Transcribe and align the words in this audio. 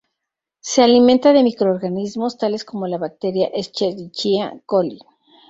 Se 0.61 0.81
alimenta 0.81 1.31
de 1.31 1.43
microorganismos, 1.43 2.39
tales 2.39 2.65
como 2.65 2.87
la 2.87 2.97
bacteria 2.97 3.51
"Escherichia 3.53 4.59
coli". 4.65 4.97